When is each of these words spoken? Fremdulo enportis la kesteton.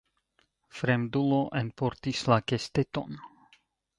Fremdulo 0.77 1.41
enportis 1.61 2.23
la 2.33 2.39
kesteton. 2.53 3.23